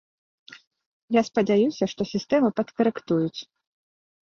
Я 1.19 1.23
спадзяюся, 1.29 1.83
што 1.93 2.01
сістэму 2.15 2.51
падкарэктуюць. 2.63 3.39